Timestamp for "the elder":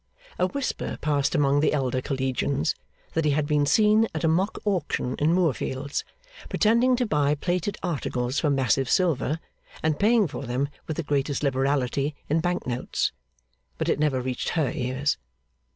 1.59-2.01